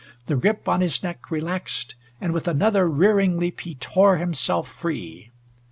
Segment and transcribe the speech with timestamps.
[0.25, 5.29] The grip on his neck relaxed, and with another rearing leap he tore himself free.